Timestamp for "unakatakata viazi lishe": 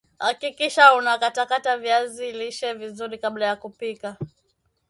0.93-2.73